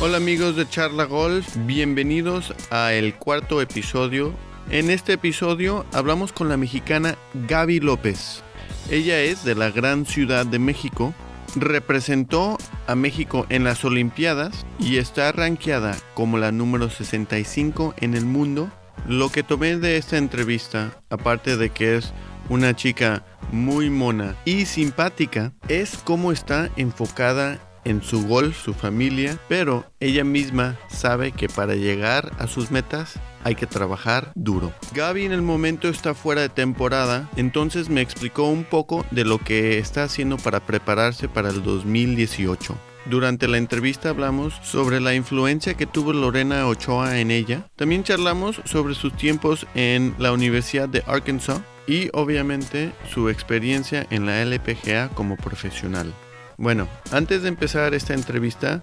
[0.00, 4.34] Hola amigos de Charla Golf, bienvenidos a el cuarto episodio.
[4.70, 8.42] En este episodio hablamos con la mexicana Gaby López.
[8.90, 11.14] Ella es de la gran ciudad de México,
[11.54, 12.58] representó
[12.88, 18.68] a México en las Olimpiadas y está rankeada como la número 65 en el mundo.
[19.06, 22.12] Lo que tomé de esta entrevista, aparte de que es
[22.48, 29.38] una chica muy mona y simpática, es cómo está enfocada en su golf, su familia,
[29.48, 34.72] pero ella misma sabe que para llegar a sus metas hay que trabajar duro.
[34.94, 39.38] Gaby en el momento está fuera de temporada, entonces me explicó un poco de lo
[39.38, 42.74] que está haciendo para prepararse para el 2018.
[43.06, 47.68] Durante la entrevista hablamos sobre la influencia que tuvo Lorena Ochoa en ella.
[47.76, 54.24] También charlamos sobre sus tiempos en la Universidad de Arkansas y obviamente su experiencia en
[54.24, 56.14] la LPGA como profesional.
[56.56, 58.82] Bueno, antes de empezar esta entrevista,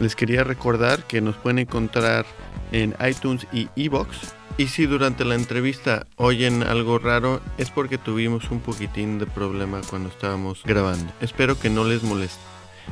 [0.00, 2.26] les quería recordar que nos pueden encontrar
[2.72, 4.34] en iTunes y Evox.
[4.56, 9.80] Y si durante la entrevista oyen algo raro, es porque tuvimos un poquitín de problema
[9.88, 11.12] cuando estábamos grabando.
[11.20, 12.40] Espero que no les moleste.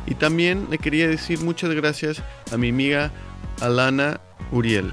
[0.06, 3.10] Y también le quería decir muchas gracias a mi amiga
[3.60, 4.92] Alana Uriel.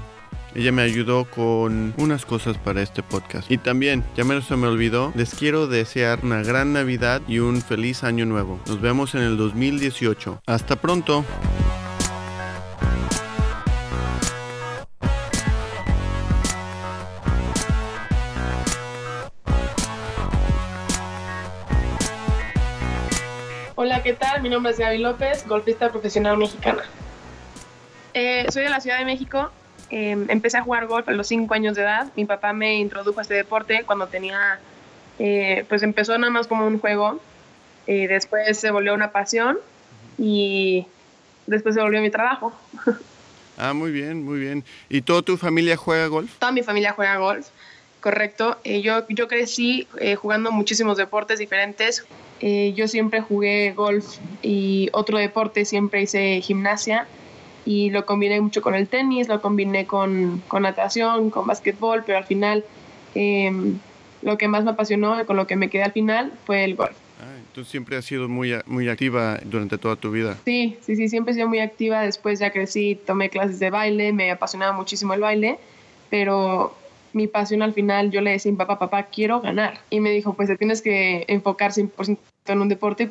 [0.54, 3.50] Ella me ayudó con unas cosas para este podcast.
[3.50, 7.62] Y también, ya menos se me olvidó, les quiero desear una gran Navidad y un
[7.62, 8.58] feliz año nuevo.
[8.66, 10.42] Nos vemos en el 2018.
[10.46, 11.24] Hasta pronto.
[24.00, 24.40] Hola, ¿qué tal?
[24.40, 26.84] Mi nombre es Gaby López, golfista profesional mexicana.
[28.14, 29.50] Eh, soy de la Ciudad de México.
[29.90, 32.10] Eh, empecé a jugar golf a los 5 años de edad.
[32.16, 34.58] Mi papá me introdujo a este deporte cuando tenía,
[35.18, 37.20] eh, pues empezó nada más como un juego.
[37.86, 39.58] después se volvió una pasión
[40.16, 40.86] y
[41.46, 42.54] después se volvió mi trabajo.
[43.62, 44.64] Ah, muy bien, muy bien.
[44.88, 46.32] ¿Y toda tu familia juega golf?
[46.38, 47.48] Toda mi familia juega golf,
[48.00, 48.56] correcto.
[48.64, 49.86] yo, yo crecí
[50.16, 52.06] jugando muchísimos deportes diferentes.
[52.40, 57.06] Eh, yo siempre jugué golf y otro deporte, siempre hice gimnasia
[57.66, 62.18] y lo combiné mucho con el tenis, lo combiné con, con natación, con básquetbol, pero
[62.18, 62.64] al final
[63.14, 63.78] em,
[64.22, 66.96] lo que más me apasionó, con lo que me quedé al final, fue el golf.
[67.20, 70.38] Ah, entonces siempre has sido muy, muy activa durante toda tu vida.
[70.46, 72.00] Sí, sí, sí, siempre he sido muy activa.
[72.00, 75.58] Después ya crecí, tomé clases de baile, me apasionaba muchísimo el baile,
[76.08, 76.74] pero
[77.12, 79.80] mi pasión al final, yo le decía a mi papá, papá, quiero ganar.
[79.90, 83.10] Y me dijo, pues te tienes que enfocar 100% en un deporte,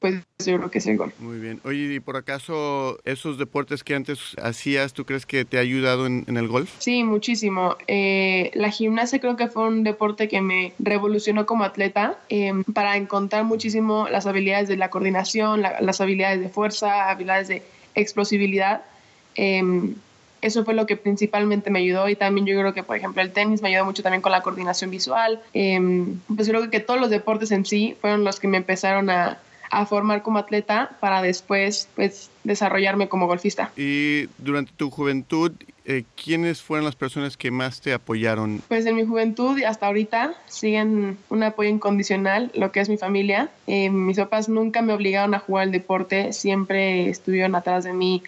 [0.00, 1.12] pues yo creo que es el golf.
[1.20, 1.60] Muy bien.
[1.62, 6.06] Oye, ¿y por acaso esos deportes que antes hacías, tú crees que te ha ayudado
[6.06, 6.70] en, el golf?
[6.78, 7.76] Sí, muchísimo.
[7.86, 12.96] Eh, la gimnasia creo que fue un deporte que me revolucionó como atleta em, para
[12.96, 17.62] encontrar muchísimo las habilidades de la coordinación, las habilidades de fuerza, habilidades de
[17.94, 18.82] explosibilidad.
[19.36, 19.62] Eh,
[20.40, 23.32] eso fue lo que principalmente me ayudó y también yo creo que, por ejemplo, el
[23.32, 25.40] tenis me ayudó mucho también con la coordinación visual.
[25.54, 25.80] Eh,
[26.34, 29.38] pues creo que todos los deportes en sí fueron los que me empezaron a,
[29.70, 33.70] a formar como atleta para después pues desarrollarme como golfista.
[33.76, 35.52] Y durante tu juventud,
[35.84, 38.62] eh, ¿quiénes fueron las personas que más te apoyaron?
[38.68, 42.96] Pues en mi juventud y hasta ahorita siguen un apoyo incondicional, lo que es mi
[42.96, 43.50] familia.
[43.66, 48.22] Eh, mis papás nunca me obligaron a jugar el deporte, siempre estuvieron atrás de mí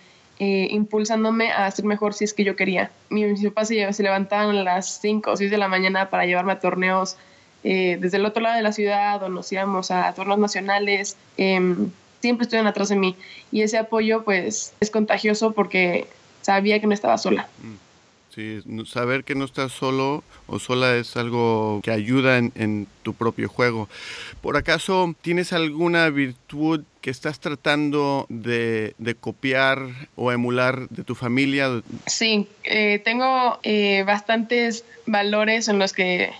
[0.44, 2.90] eh, impulsándome a ser mejor si es que yo quería.
[3.10, 6.50] Mis papás se, se levantaban a las 5 o 6 de la mañana para llevarme
[6.50, 7.16] a torneos
[7.62, 11.16] eh, desde el otro lado de la ciudad o nos íbamos a torneos nacionales.
[11.36, 13.14] Em, siempre estuvieron atrás de mí
[13.52, 16.08] y ese apoyo pues es contagioso porque
[16.40, 17.46] sabía que no estaba sola.
[17.62, 17.91] Mm.
[18.34, 23.48] Sí, saber que no estás solo o sola es algo que ayuda en, tu propio
[23.48, 23.90] juego.
[24.40, 29.80] ¿Por acaso tienes alguna virtud que estás tratando de, copiar
[30.16, 31.82] o emular de tu familia?
[32.06, 36.32] Sí, eh, tengo eh, bastantes valores en los que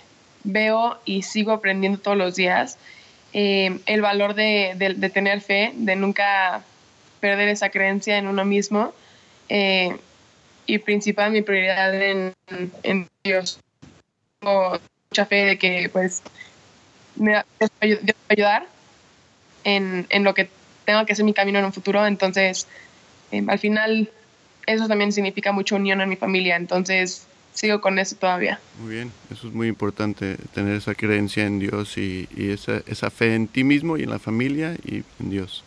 [0.43, 2.79] veo y sigo aprendiendo todos los días.
[3.33, 6.63] Eh, el valor de, de, tener fe, de nunca
[7.19, 8.93] perder esa creencia en uno mismo
[10.65, 12.33] y principal mi prioridad en,
[12.83, 13.59] en Dios.
[14.39, 14.79] Tengo
[15.09, 16.21] mucha fe de que pues
[17.15, 17.75] me va a
[18.29, 18.67] ayudar
[19.63, 20.49] en, en, lo que
[20.85, 22.05] tenga que ser mi camino en un futuro.
[22.05, 22.67] Entonces,
[23.31, 24.09] em, al final,
[24.65, 26.55] eso también significa mucha unión en mi familia.
[26.55, 28.59] Entonces, sigo con eso todavía.
[28.79, 33.09] Muy bien, eso es muy importante, tener esa creencia en Dios y, y esa, esa
[33.09, 35.63] fe en ti mismo y en la familia y en Dios.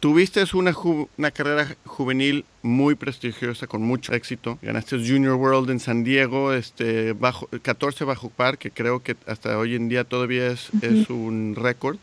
[0.00, 0.74] Tuviste una,
[1.16, 4.58] una carrera juvenil muy prestigiosa, con mucho éxito.
[4.62, 9.58] Ganaste Junior World en San Diego, este, bajo, 14 bajo par, que creo que hasta
[9.58, 11.98] hoy en día todavía es, es un récord.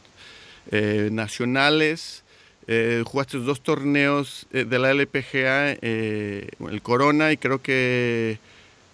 [0.71, 2.23] Eh, nacionales,
[2.67, 8.39] eh, jugaste dos torneos eh, de la LPGA, el Corona y creo que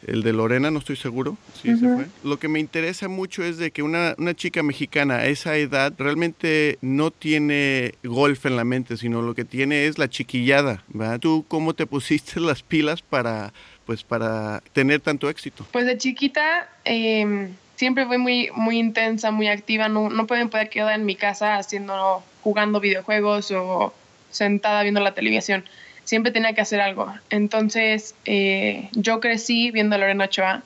[0.07, 1.38] el de Lorena, no estoy seguro.
[1.62, 2.06] Sí, se fue.
[2.24, 5.94] Lo que me interesa mucho es de que una, una, chica mexicana a esa edad
[5.98, 10.83] realmente no tiene golf en la mente, sino lo que tiene es la chiquillada.
[10.88, 11.19] ¿verdad?
[11.19, 13.53] ¿Tú cómo te pusiste las pilas para,
[13.86, 15.65] pues, para tener tanto éxito?
[15.71, 19.89] Pues de chiquita em, siempre fui muy, muy intensa, muy activa.
[19.89, 23.94] No, no pueden poder quedar en mi casa haciendo, jugando videojuegos o
[24.31, 25.65] sentada viendo la televisión
[26.03, 27.07] siempre tenía que hacer algo.
[27.30, 30.63] Entonces, eh, yo crecí viendo a Lorena Ochoa.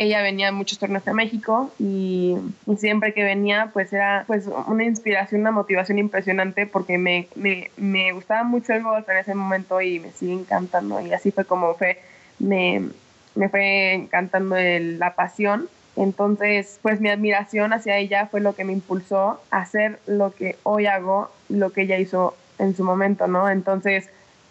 [0.00, 2.36] Ella venía a muchos torneos de México y,
[2.78, 8.12] siempre que venía, pues era pues una inspiración, una motivación impresionante porque me, me, me
[8.12, 11.00] gustaba mucho el golf en ese momento y me sigue encantando.
[11.00, 12.00] Y así fue como fue,
[12.38, 12.90] me,
[13.34, 15.68] me fue encantando la pasión.
[15.96, 20.56] Entonces, pues mi admiración hacia ella fue lo que me impulsó a hacer lo que
[20.62, 23.50] hoy hago, lo que ella hizo en su momento, ¿no?
[23.50, 24.08] Entonces,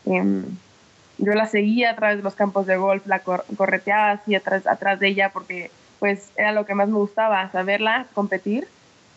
[0.10, 0.46] Em,
[1.18, 5.00] yo la seguía a través de los campos de golf, la correteaba así atrás, atrás
[5.00, 8.68] de ella porque pues era lo que más me gustaba, saberla competir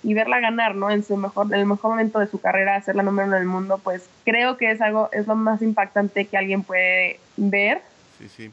[0.02, 0.90] y verla ganar, ¿no?
[0.90, 3.46] En su mejor, en el mejor momento de su carrera, ser la número uno del
[3.46, 7.82] mundo, pues creo que es algo, es lo más impactante que alguien puede ver.
[8.19, 8.50] Sí, sí.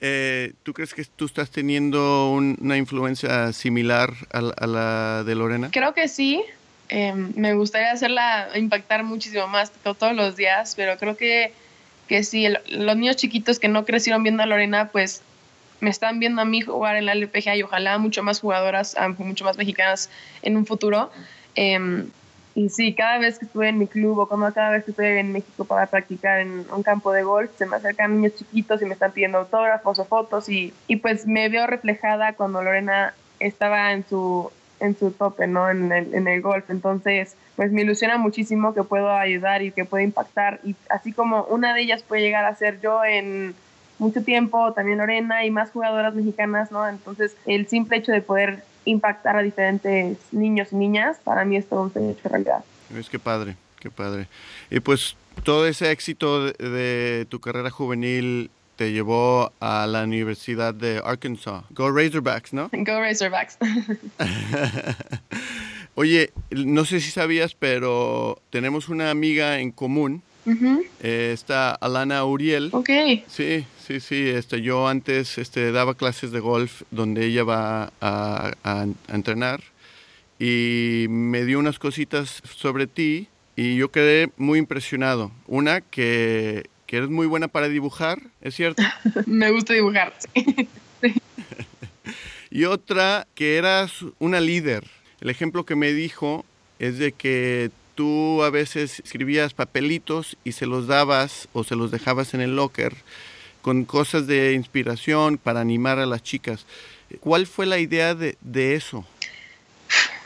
[0.00, 5.70] Eh, ¿Tú crees que tú estás teniendo una influencia similar a, la de Lorena?
[5.72, 6.42] Creo que sí.
[6.88, 11.52] Em, me gustaría hacerla impactar muchísimo más todos los días, pero creo que,
[12.08, 15.22] que sí, los niños chiquitos que no crecieron viendo a Lorena, pues
[15.80, 19.44] me están viendo a mí jugar en la LPGA y ojalá mucho más jugadoras, mucho
[19.44, 20.10] más mexicanas
[20.42, 21.10] en un futuro.
[21.54, 22.08] Em,
[22.54, 25.06] y sí, cada vez que estuve en mi club o como cada vez que estoy
[25.06, 28.86] en México para practicar en un campo de golf, se me acercan niños chiquitos y
[28.86, 33.92] me están pidiendo autógrafos o fotos y, y pues me veo reflejada cuando Lorena estaba
[33.92, 34.50] en su,
[34.80, 35.70] en su tope, ¿no?
[35.70, 36.68] En el, en el golf.
[36.70, 40.60] Entonces, pues me ilusiona muchísimo que puedo ayudar y que puedo impactar.
[40.64, 43.54] Y así como una de ellas puede llegar a ser yo en
[43.98, 46.86] mucho tiempo, también Lorena y más jugadoras mexicanas, ¿no?
[46.88, 51.68] Entonces, el simple hecho de poder impactar a diferentes niños y niñas, para mí es
[51.68, 52.64] todo un hecho de realidad.
[52.94, 54.28] Es que padre, qué padre.
[54.70, 61.00] Y pues todo ese éxito de tu carrera juvenil te llevó a la Universidad de
[61.04, 61.64] Arkansas.
[61.70, 62.70] Go Razorbacks, ¿no?
[62.72, 63.58] Go Razorbacks.
[65.94, 70.22] Oye, no sé si sabías, pero tenemos una amiga en común.
[71.02, 72.68] Eh, está Alana Uriel.
[72.72, 72.90] Ok.
[73.26, 74.28] Sí, sí, sí.
[74.28, 79.60] Este, yo antes este, daba clases de golf donde ella va a, a entrenar
[80.38, 85.32] y me dio unas cositas sobre ti y yo quedé muy impresionado.
[85.46, 88.82] Una, que que eres muy buena para dibujar, ¿es cierto?
[89.26, 90.68] Me gusta dibujar, sí.
[92.50, 94.84] y otra, que eras una líder.
[95.20, 96.44] El ejemplo que me dijo
[96.78, 101.90] es de que tú a veces escribías papelitos y se los dabas o se los
[101.90, 102.94] dejabas en el locker
[103.62, 106.66] con cosas de inspiración para animar a las chicas.
[107.18, 109.04] ¿Cuál fue la idea de, eso?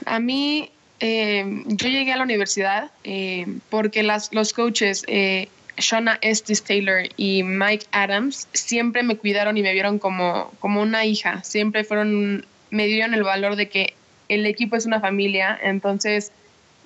[0.04, 6.18] A mí, eh, yo llegué a la universidad eh, porque las, los coaches eh, Shauna
[6.20, 11.42] Estes Taylor y Mike Adams siempre me cuidaron y me vieron como, como una hija.
[11.44, 13.94] Siempre fueron, me dieron el valor de que
[14.28, 15.58] el equipo es una familia.
[15.62, 16.32] Entonces,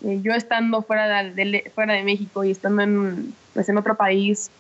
[0.05, 4.51] eh, yo estando fuera de, fuera de México y estando en, pues, en otro país,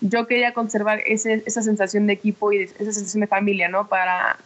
[0.00, 3.88] yo quería conservar ese, esa sensación de equipo y esa sensación de familia, ¿no?
[3.88, 4.38] Para,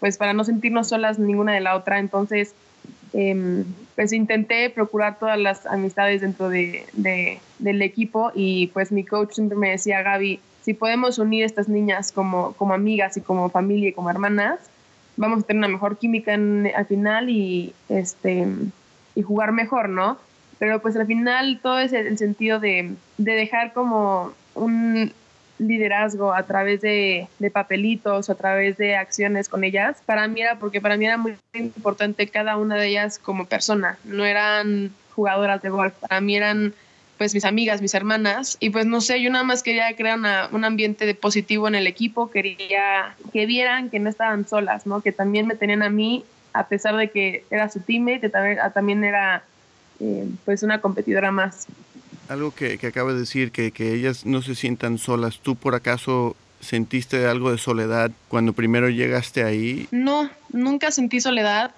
[0.00, 1.98] pues, para no sentirnos solas ninguna de la otra.
[1.98, 2.54] Entonces,
[3.12, 3.64] Em,
[3.96, 6.84] pues intenté procurar todas las amistades dentro de,
[7.58, 11.68] del equipo y pues mi coach siempre me decía, Gaby, si podemos unir a estas
[11.68, 14.58] niñas como, como amigas y como familia y como hermanas,
[15.16, 18.46] vamos a tener una mejor química al final y, este,
[19.14, 20.18] y jugar mejor, ¿no?
[20.58, 25.12] Pero pues al final todo es el sentido de, de dejar como un,
[25.58, 30.80] liderazgo a través de, papelitos, a través de acciones con ellas, para mí era porque
[30.80, 35.70] para mí era muy importante cada una de ellas como persona, no eran jugadoras de
[35.70, 36.74] golf, para mí eran
[37.16, 40.18] pues mis amigas, mis hermanas, y pues no sé, yo nada más quería crear
[40.52, 45.00] un ambiente de positivo en el equipo, quería que vieran que no estaban solas, ¿no?
[45.00, 49.02] Que también me tenían a mí, a pesar de que era su teammate, también, también
[49.02, 49.42] era
[49.98, 51.66] eh, pues una competidora más
[52.28, 55.40] algo que, que acabas de decir, que, que ellas no se sientan solas.
[55.40, 59.88] ¿Tú por acaso sentiste algo de soledad cuando primero llegaste ahí?
[59.90, 61.74] No, nunca sentí soledad.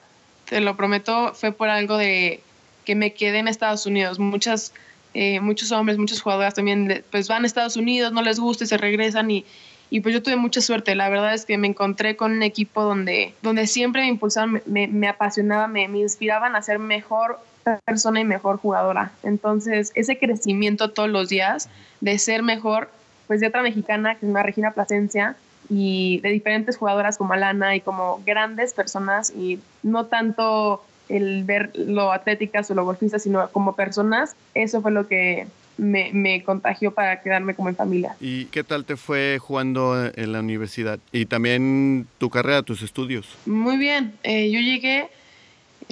[0.47, 2.41] Te lo prometo, fue por algo de
[2.85, 4.19] que me quedé en Estados Unidos.
[4.19, 4.73] Muchas
[5.13, 8.67] eh, muchos hombres, muchos jugadores también pues van a Estados Unidos, no les gusta y
[8.69, 9.45] se regresan y,
[9.91, 10.95] y pues yo tuve mucha suerte.
[10.95, 14.87] La verdad es que me encontré con un equipo donde, donde siempre me impulsaban, me,
[14.87, 17.41] me apasionaba, me, me inspiraban a ser mejor
[17.85, 19.13] persona y mejor jugadora.
[19.23, 21.69] Entonces, ese crecimiento todos los días
[22.01, 22.91] de ser mejor,
[23.27, 25.37] pues de otra mexicana, que es una Regina Plasencia,
[25.69, 31.71] y de diferentes jugadoras como Alana y como grandes personas y no tanto el ver
[31.75, 36.93] lo atléticas o lo golfistas, sino como personas, eso fue lo que me, me, contagió
[36.93, 38.17] para quedarme como en familia.
[38.21, 40.99] ¿Y qué tal te fue jugando en la universidad?
[41.11, 43.27] Y también tu carrera, tus estudios.
[43.47, 45.09] Muy bien, eh, yo llegué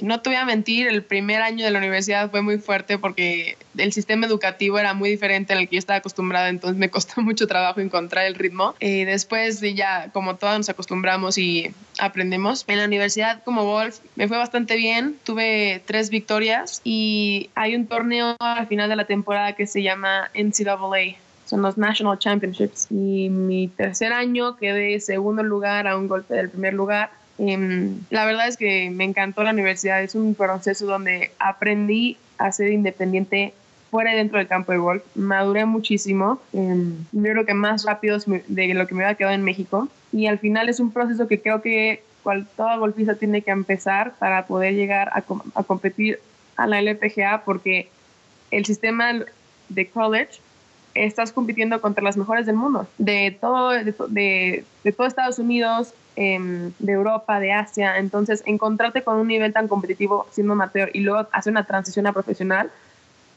[0.03, 3.57] no te voy a mentir, el primer año de la universidad fue muy fuerte porque
[3.77, 7.47] el sistema educativo era muy diferente al que yo estaba acostumbrada, entonces me costó mucho
[7.47, 8.75] trabajo encontrar el ritmo.
[8.79, 14.27] Y después ya, como todos nos acostumbramos y aprendemos, en la universidad como golf me
[14.27, 19.53] fue bastante bien, tuve tres victorias y hay un torneo al final de la temporada
[19.53, 22.87] que se llama NCAA, son los National Championships.
[22.91, 27.11] Y mi tercer año quedé segundo lugar a un golpe del primer lugar.
[27.39, 32.51] Em, la verdad es que me encantó la universidad, es un proceso donde aprendí a
[32.51, 33.53] ser independiente
[33.89, 38.17] fuera y dentro del campo de golf, maduré muchísimo, eh, yo creo que más rápido
[38.47, 39.87] de lo que me había quedado en México.
[40.11, 44.45] Y al final es un proceso que creo que cual, golfista tiene que empezar para
[44.45, 45.23] poder llegar a,
[45.55, 46.19] a competir
[46.55, 47.89] a la LPGA porque
[48.51, 49.13] el sistema
[49.69, 50.41] de college
[50.93, 54.65] estás compitiendo contra las mejores del mundo, de todo, de
[54.95, 57.97] todo Estados Unidos, Em, de Europa, de Asia.
[57.97, 62.13] Entonces, encontrarte con un nivel tan competitivo siendo amateur y luego hacer una transición a
[62.13, 62.69] profesional,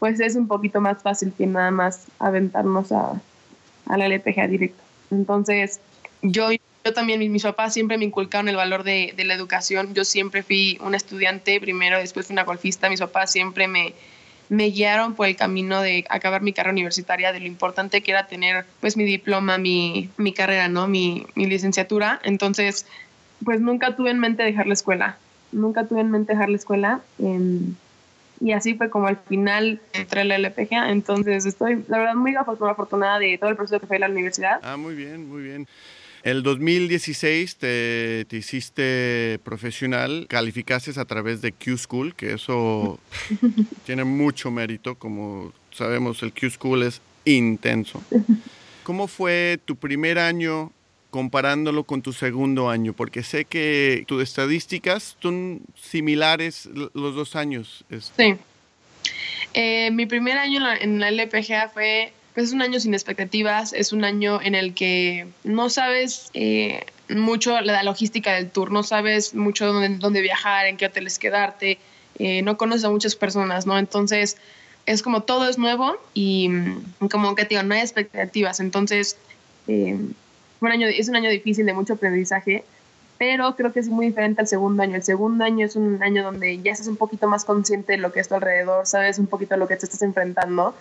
[0.01, 3.21] pues es un poquito más fácil que nada más aventarnos a,
[3.87, 4.83] a la LPGA directo.
[5.13, 5.81] Entonces,
[6.23, 9.95] yo, yo también, mis, papás siempre me inculcaron el valor de, de la educación.
[9.95, 12.89] Yo siempre fui una estudiante primero, después fui una golfista.
[12.89, 13.95] Mis papás siempre me,
[14.49, 18.27] me guiaron por el camino de acabar mi carrera universitaria, de lo importante que era
[18.27, 20.89] tener pues mi diploma, mi, mi carrera, ¿no?
[20.89, 22.21] Mi, mi licenciatura.
[22.23, 22.87] Entonces,
[23.45, 25.17] pues nunca tuve en mente dejar la escuela,
[25.53, 27.01] nunca tuve en mente dejar la escuela.
[27.19, 27.75] Em,
[28.41, 30.91] y así fue como al final entré a la LPGA.
[30.91, 34.61] Entonces estoy, la verdad, muy afortunada de todo el proceso que fue la universidad.
[34.63, 35.69] Ah, muy bien, muy bien.
[36.23, 43.01] El 2016 te, te, hiciste profesional, calificaste a través de Q School, que eso
[43.87, 48.03] tiene mucho mérito, como sabemos el Q School es intenso.
[48.85, 50.73] ¿Cómo fue tu primer año
[51.11, 52.93] comparándolo con tu segundo año?
[52.93, 57.85] Porque sé que tus estadísticas son similares los dos años.
[58.17, 58.37] Sí.
[59.55, 63.93] Eh, mi primer año en la LPGA fue pues es un año sin expectativas, es
[63.93, 69.35] un año en el que no sabes eh, mucho la logística del tour, no sabes
[69.35, 71.79] mucho dónde, dónde viajar, en qué hoteles quedarte,
[72.19, 73.79] eh, no conoces a muchas personas, ¿no?
[73.79, 74.37] Entonces
[74.87, 79.17] es como todo es nuevo y mm, como que digo, no hay expectativas, entonces
[79.69, 79.99] eh,
[80.61, 82.65] un año, es un año difícil de mucho aprendizaje,
[83.19, 84.97] pero creo que es muy diferente al segundo año.
[84.97, 88.13] El segundo año es un año donde ya estás un poquito más consciente de lo
[88.13, 90.75] que es tu alrededor, sabes un poquito lo que te estás enfrentando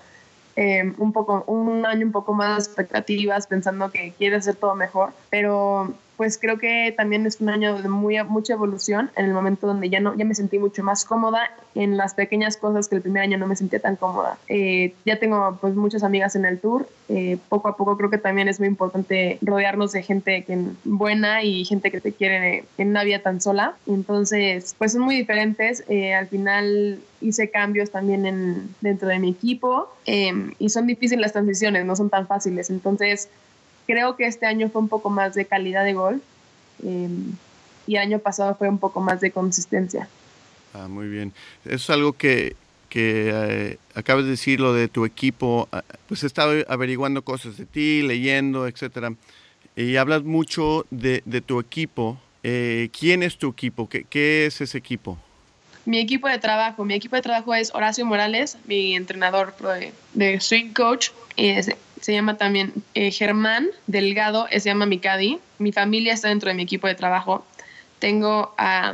[0.55, 5.11] eh, un poco, un año un poco más expectativas, pensando que quiere hacer todo mejor,
[5.29, 9.65] pero pues creo que también es un año de muy, mucha evolución en el momento
[9.65, 13.01] donde ya, no, ya me sentí mucho más cómoda en las pequeñas cosas que el
[13.01, 14.37] primer año no me sentía tan cómoda.
[14.47, 18.19] Eh, ya tengo pues muchas amigas en el tour, eh, poco a poco creo que
[18.19, 22.89] también es muy importante rodearnos de gente que, buena y gente que te quiere en
[22.89, 23.73] una vida tan sola.
[23.87, 25.83] Entonces, pues son muy diferentes.
[25.89, 31.33] Eh, al final hice cambios también en, dentro de mi equipo y son difíciles las
[31.33, 32.69] transiciones, no son tan fáciles.
[32.69, 33.27] Entonces,
[33.85, 36.21] creo que este año fue un poco más de calidad de gol
[36.83, 37.33] em,
[37.87, 40.07] y el año pasado fue un poco más de consistencia.
[40.73, 41.33] Ah, muy bien.
[41.65, 42.55] Eso es algo que,
[42.89, 45.67] que eh, acabas de decir, lo de tu equipo.
[45.71, 49.13] Ah, pues he estado averiguando cosas de ti, leyendo, etcétera.
[49.75, 52.17] Y hablas mucho de, de tu equipo.
[52.43, 53.87] Eh, ¿Quién es tu equipo?
[53.87, 55.17] ¿Qué, ¿Qué, es ese equipo?
[55.85, 56.85] Mi equipo de trabajo.
[56.85, 61.09] Mi equipo de trabajo es Horacio Morales, mi entrenador de, de swing coach.
[61.37, 65.39] Es se llama también eh, Germán Delgado, se llama Mikadi.
[65.59, 67.45] Mi familia está dentro de mi equipo de trabajo.
[67.99, 68.93] Tengo a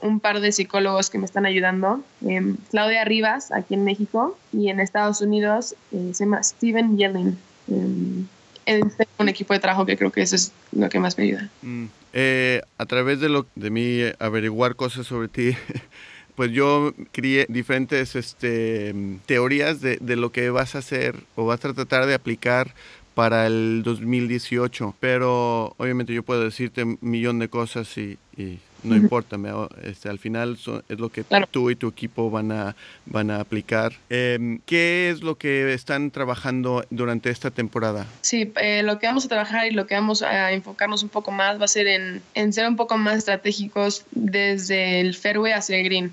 [0.00, 2.02] un par de psicólogos que me están ayudando.
[2.26, 7.38] Em, Claudia Rivas, aquí en México, y en Estados Unidos eh, se llama Steven Yellen.
[7.68, 11.24] Eh, tengo un equipo de trabajo que creo que eso es lo que más me
[11.24, 11.48] ayuda.
[11.62, 15.56] Mm, eh, a través de, lo, de mí averiguar cosas sobre ti,
[16.38, 18.94] pues yo crié diferentes este,
[19.26, 22.74] teorías de, de, lo que vas a hacer o vas a tratar de aplicar
[23.16, 24.94] para el 2018.
[25.00, 29.36] Pero obviamente yo puedo decirte un millón de cosas y, y no importa,
[29.82, 30.56] este, al final
[30.88, 32.76] es lo que tú y tu equipo van a,
[33.06, 33.94] van a aplicar.
[34.08, 38.06] Em, ¿Qué es lo que están trabajando durante esta temporada?
[38.20, 41.32] Sí, eh, lo que vamos a trabajar y lo que vamos a enfocarnos un poco
[41.32, 45.76] más va a ser en, en ser un poco más estratégicos desde el fairway hacia
[45.78, 46.12] el green.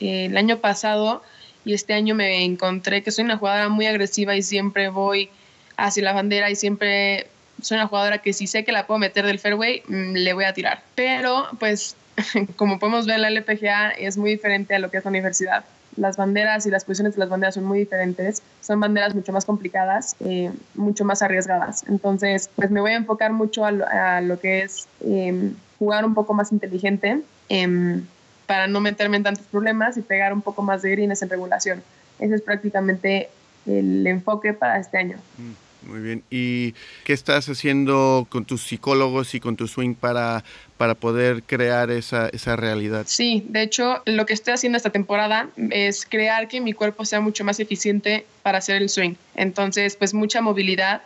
[0.00, 1.22] El año pasado
[1.64, 5.30] y este año me encontré que soy una jugadora muy agresiva y siempre voy
[5.76, 7.26] hacia la bandera y siempre
[7.62, 10.44] soy una jugadora que si sé que la puedo meter del fairway, mm, le voy
[10.44, 10.82] a tirar.
[10.94, 11.96] Pero pues
[12.56, 15.64] como podemos ver, la LPGA es muy diferente a lo que es la universidad.
[15.96, 19.44] Las banderas y las posiciones de las banderas son muy diferentes, son banderas mucho más
[19.44, 21.84] complicadas, eh, mucho más arriesgadas.
[21.88, 26.32] Entonces, pues me voy a enfocar mucho a lo, que es em, jugar un poco
[26.32, 28.06] más inteligente em,
[28.50, 31.84] para no meterme en tantos problemas y pegar un poco más de greens en regulación.
[32.18, 33.30] Ese es prácticamente
[33.64, 35.18] el enfoque para este año.
[35.38, 35.88] Mm.
[35.88, 36.24] Muy bien.
[36.30, 36.72] ¿Y
[37.04, 40.42] qué estás haciendo con tus psicólogos y con tu swing para,
[40.76, 43.04] para poder crear esa, esa realidad?
[43.06, 47.20] Sí, de hecho, lo que estoy haciendo esta temporada es crear que mi cuerpo sea
[47.20, 49.14] mucho más eficiente para hacer el swing.
[49.36, 51.02] Entonces, pues mucha movilidad,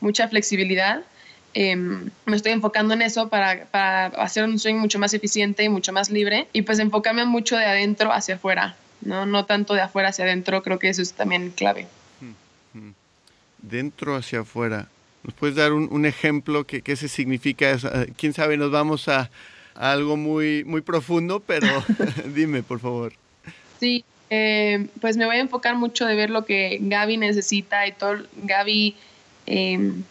[0.00, 1.04] mucha flexibilidad.
[1.54, 5.68] Em, me estoy enfocando en eso para, para, hacer un swing mucho más eficiente y
[5.68, 9.80] mucho más libre y pues enfocarme mucho de adentro hacia afuera, no, no tanto de
[9.80, 11.86] afuera hacia adentro, creo que eso es también clave
[13.62, 14.88] dentro hacia afuera.
[15.22, 17.72] ¿Nos puedes dar un, ejemplo que, qué se significa?
[17.72, 19.30] Eh, quién sabe, nos vamos a,
[19.74, 21.66] algo muy, muy profundo, pero
[22.34, 23.12] dime, por favor.
[23.80, 27.92] Sí, eh, pues me voy a enfocar mucho de ver lo que Gaby necesita y
[27.92, 28.94] todo Gaby,
[29.46, 30.02] em,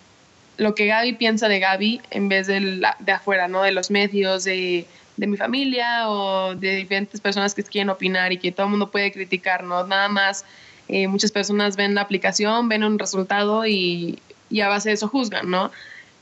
[0.57, 3.63] lo que Gaby piensa de Gaby en vez de, de afuera, ¿no?
[3.63, 4.85] De los medios, de,
[5.15, 8.91] de, mi familia o de diferentes personas que quieren opinar y que todo el mundo
[8.91, 9.85] puede criticar, ¿no?
[9.85, 10.45] Nada más
[10.87, 14.19] eh, muchas personas ven la aplicación, ven un resultado y,
[14.61, 15.71] a base de eso juzgan, ¿no?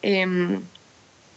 [0.01, 0.62] Em,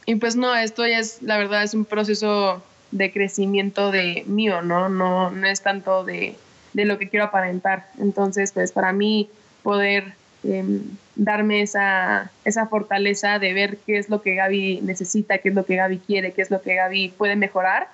[0.06, 4.62] y pues no, esto ya es, la verdad, es un proceso de crecimiento de mío,
[4.62, 4.88] ¿no?
[4.88, 6.36] No, no es tanto de,
[6.72, 7.88] lo que quiero aparentar.
[7.98, 9.28] Entonces, pues para mí
[9.62, 10.82] poder em,
[11.18, 15.66] darme esa, esa fortaleza de ver qué es lo que Gaby necesita, qué es lo
[15.66, 17.88] que Gaby quiere, qué es lo que Gaby puede mejorar,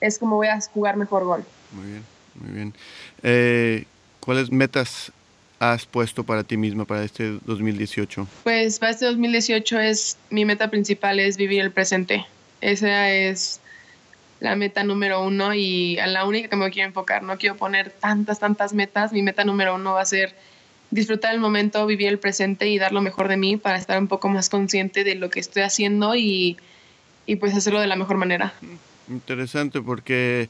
[0.00, 1.44] es como voy a jugar mejor gol.
[1.72, 2.74] Muy bien, muy bien.
[3.22, 3.84] Eh,
[4.20, 5.12] ¿Cuáles metas
[5.60, 8.26] has puesto para ti misma para este 2018?
[8.42, 12.26] Pues para este 2018 es mi meta principal es vivir el presente.
[12.60, 13.60] Esa es
[14.40, 17.22] la meta número uno y a la única que me quiero enfocar.
[17.22, 19.12] No quiero poner tantas, tantas metas.
[19.12, 20.34] Mi meta número uno va a ser
[20.90, 24.08] disfrutar el momento, vivir el presente y dar lo mejor de mí para estar un
[24.08, 26.56] poco más consciente de lo que estoy haciendo y,
[27.26, 28.54] y pues hacerlo de la mejor manera.
[29.08, 30.48] Interesante porque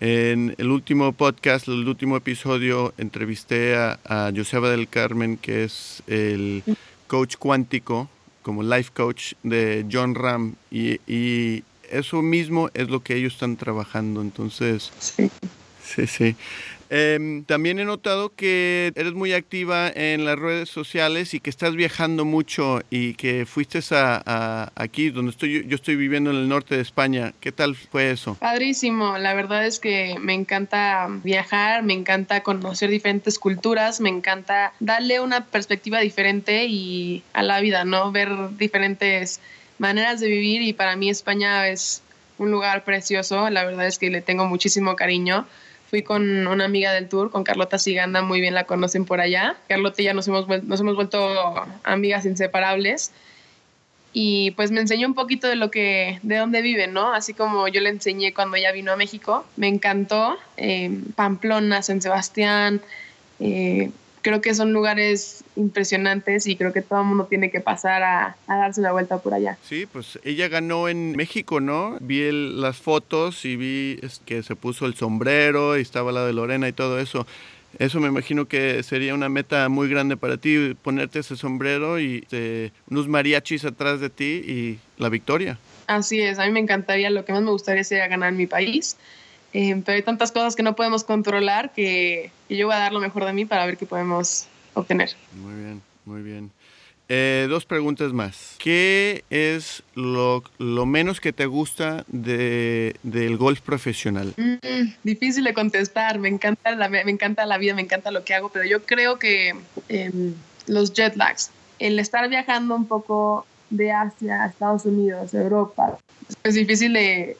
[0.00, 6.62] en el último podcast, el último episodio, entrevisté a, Joseba del Carmen, que es el
[7.08, 8.08] coach cuántico,
[8.42, 13.56] como life coach de John Ram, y, y eso mismo es lo que ellos están
[13.56, 14.20] trabajando.
[14.20, 15.30] Entonces, sí,
[15.82, 16.06] sí.
[16.06, 16.36] sí.
[16.90, 21.74] Em, también he notado que eres muy activa en las redes sociales y que estás
[21.74, 26.76] viajando mucho y que fuiste a, aquí donde estoy yo estoy viviendo en el norte
[26.76, 27.34] de España.
[27.40, 28.34] ¿Qué tal fue eso?
[28.36, 29.18] Padrísimo.
[29.18, 35.20] La verdad es que me encanta viajar, me encanta conocer diferentes culturas, me encanta darle
[35.20, 38.10] una perspectiva diferente y a la vida, ¿no?
[38.12, 39.40] Ver diferentes
[39.78, 42.02] maneras de vivir y para mí España es
[42.38, 43.50] un lugar precioso.
[43.50, 45.46] La verdad es que le tengo muchísimo cariño
[45.88, 49.56] fui con una amiga del tour, con Carlota Siganda, muy bien la conocen por allá.
[49.68, 53.12] Carlota y ya nos hemos, nos hemos vuelto amigas inseparables.
[54.12, 57.12] Y pues me enseñó un poquito de lo que, de dónde vive, ¿no?
[57.12, 59.46] Así como yo le enseñé cuando ella vino a México.
[59.56, 60.36] Me encantó.
[60.56, 62.80] Eh, Pamplona, San Sebastián,
[63.40, 63.90] eh,
[64.22, 68.36] creo que son lugares impresionantes y creo que todo el mundo tiene que pasar a,
[68.46, 69.58] darse una vuelta por allá.
[69.62, 71.96] Sí, pues ella ganó en México, ¿no?
[72.00, 76.68] Vi las fotos y vi que se puso el sombrero y estaba la de Lorena
[76.68, 77.26] y todo eso.
[77.78, 82.20] Eso me imagino que sería una meta muy grande para ti, ponerte ese sombrero y
[82.22, 85.58] este, unos mariachis atrás de ti y la victoria.
[85.86, 88.46] Así es, a mí me encantaría, lo que más me gustaría sería ganar en mi
[88.46, 88.96] país
[89.52, 93.00] eh, pero hay tantas cosas que no podemos controlar que, yo voy a dar lo
[93.00, 95.10] mejor de mí para ver qué podemos obtener.
[95.32, 96.50] Muy bien, muy bien.
[97.10, 98.56] Eh, dos preguntas más.
[98.58, 104.34] ¿Qué es lo, menos que te gusta de, del golf profesional?
[104.36, 106.18] Mm, difícil de contestar.
[106.18, 109.18] Me encanta, la, me encanta la vida, me encanta lo que hago, pero yo creo
[109.18, 109.54] que
[109.88, 110.34] em,
[110.66, 115.98] los jet lags, el estar viajando un poco de Asia a Estados Unidos, Europa,
[116.42, 117.36] es difícil de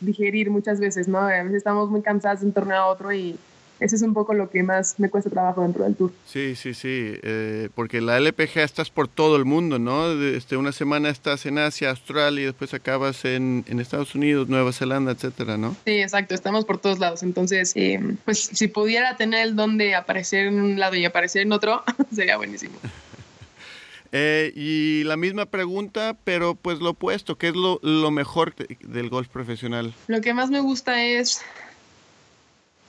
[0.00, 1.18] digerir muchas veces, ¿no?
[1.18, 3.36] A veces estamos muy cansados de un torneo a otro y
[3.80, 6.12] ese es un poco lo que más me cuesta trabajo dentro del tour.
[6.26, 10.12] Sí, sí, sí, eh, porque la LPG estás por todo el mundo, ¿no?
[10.22, 14.72] Este, una semana estás en Asia, Australia, y después acabas en, en Estados Unidos, Nueva
[14.72, 15.76] Zelanda, etcétera, ¿no?
[15.84, 17.22] Sí, exacto, estamos por todos lados.
[17.22, 21.42] Entonces, eh, pues si pudiera tener el don de aparecer en un lado y aparecer
[21.42, 21.82] en otro,
[22.14, 22.74] sería buenísimo.
[24.16, 29.08] Eh, y la misma pregunta, pero pues lo opuesto, ¿qué es lo, lo mejor del
[29.10, 29.92] golf profesional?
[30.06, 31.42] Lo que más me gusta es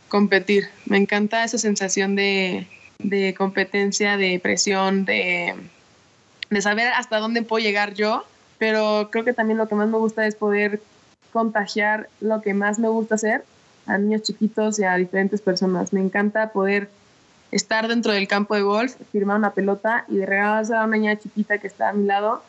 [0.07, 0.69] competir.
[0.85, 2.67] Me encanta esa sensación de,
[2.99, 5.55] de competencia, de presión, de,
[6.51, 8.23] de saber hasta dónde puedo llegar yo,
[8.59, 10.79] pero creo que también lo que más me gusta es poder
[11.33, 13.43] contagiar lo que más me gusta hacer
[13.87, 15.91] a niños chiquitos y a diferentes personas.
[15.91, 16.87] Me encanta poder
[17.51, 21.17] estar dentro del campo de golf, firmar una pelota y de regalo a una niña
[21.17, 22.41] chiquita que está a mi lado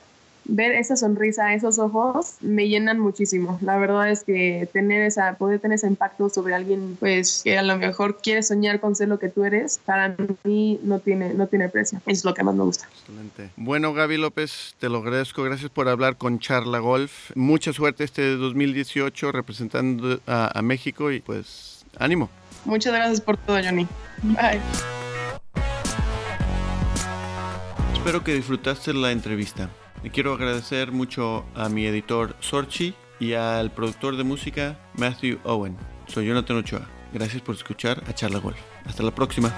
[0.48, 3.58] ver esa sonrisa, esos ojos, me llenan muchísimo.
[3.62, 7.62] La verdad es que tener esa, poder tener ese impacto sobre alguien, pues, que a
[7.62, 11.46] lo mejor quiere soñar con ser lo que tú eres, para mí no tiene, no
[11.46, 12.00] tiene precio.
[12.06, 12.88] Es lo que más me gusta.
[13.00, 13.50] Excelente.
[13.56, 15.42] Bueno, Gaby López, te lo agradezco.
[15.42, 17.32] Gracias por hablar con Charla Golf.
[17.34, 22.30] Mucha suerte este 2018 representando a, a México y pues, ánimo.
[22.66, 23.86] Muchas gracias por todo, Johnny.
[24.22, 24.60] Bye.
[27.94, 29.70] Espero que disfrutaste la entrevista.
[30.02, 35.76] Le quiero agradecer mucho a mi editor Sorchi y al productor de música Matthew Owen.
[36.06, 36.86] Soy Jonathan Ochoa.
[37.12, 38.58] Gracias por escuchar a Charla Golf.
[38.84, 39.52] Hasta la próxima.